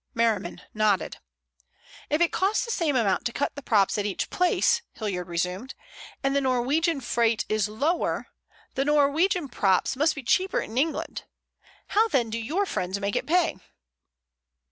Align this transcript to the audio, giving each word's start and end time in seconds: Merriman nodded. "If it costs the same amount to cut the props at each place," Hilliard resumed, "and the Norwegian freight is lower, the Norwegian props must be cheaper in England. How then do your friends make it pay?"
Merriman 0.15 0.61
nodded. 0.73 1.17
"If 2.09 2.21
it 2.21 2.31
costs 2.31 2.65
the 2.65 2.71
same 2.71 2.95
amount 2.95 3.23
to 3.25 3.31
cut 3.31 3.53
the 3.53 3.61
props 3.61 3.99
at 3.99 4.05
each 4.07 4.31
place," 4.31 4.81
Hilliard 4.93 5.27
resumed, 5.27 5.75
"and 6.23 6.35
the 6.35 6.41
Norwegian 6.41 7.01
freight 7.01 7.45
is 7.47 7.69
lower, 7.69 8.29
the 8.73 8.83
Norwegian 8.83 9.47
props 9.47 9.95
must 9.95 10.15
be 10.15 10.23
cheaper 10.23 10.59
in 10.59 10.75
England. 10.75 11.25
How 11.89 12.07
then 12.07 12.31
do 12.31 12.39
your 12.39 12.65
friends 12.65 12.99
make 12.99 13.15
it 13.15 13.27
pay?" 13.27 13.57